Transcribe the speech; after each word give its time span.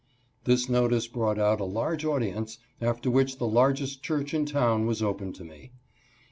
This 0.45 0.67
notice 0.67 1.05
brought 1.05 1.37
out 1.37 1.61
a 1.61 1.63
large 1.63 2.05
audience, 2.05 2.57
after 2.81 3.11
which 3.11 3.37
the 3.37 3.45
largest 3.45 4.01
church 4.01 4.33
in 4.33 4.47
town 4.47 4.87
was 4.87 5.03
open 5.03 5.31
to 5.33 5.43
me. 5.43 5.73